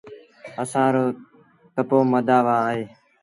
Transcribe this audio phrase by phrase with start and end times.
[0.63, 1.05] اسآݩ رو
[1.73, 2.83] تپو مندآ وآه اهي